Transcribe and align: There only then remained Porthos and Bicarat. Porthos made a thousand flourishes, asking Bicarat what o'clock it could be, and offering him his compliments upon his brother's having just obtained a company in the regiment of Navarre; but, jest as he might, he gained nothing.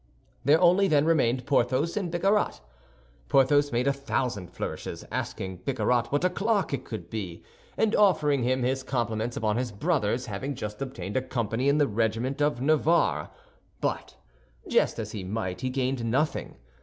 There 0.43 0.59
only 0.59 0.87
then 0.87 1.05
remained 1.05 1.45
Porthos 1.45 1.95
and 1.95 2.09
Bicarat. 2.11 2.59
Porthos 3.29 3.71
made 3.71 3.85
a 3.87 3.93
thousand 3.93 4.49
flourishes, 4.49 5.05
asking 5.11 5.57
Bicarat 5.57 6.11
what 6.11 6.23
o'clock 6.25 6.73
it 6.73 6.85
could 6.85 7.07
be, 7.11 7.43
and 7.77 7.95
offering 7.95 8.41
him 8.41 8.63
his 8.63 8.81
compliments 8.81 9.37
upon 9.37 9.57
his 9.57 9.71
brother's 9.71 10.25
having 10.25 10.55
just 10.55 10.81
obtained 10.81 11.17
a 11.17 11.21
company 11.21 11.69
in 11.69 11.77
the 11.77 11.87
regiment 11.87 12.41
of 12.41 12.59
Navarre; 12.63 13.29
but, 13.79 14.17
jest 14.67 14.97
as 14.97 15.11
he 15.11 15.23
might, 15.23 15.61
he 15.61 15.69
gained 15.69 16.03
nothing. 16.03 16.55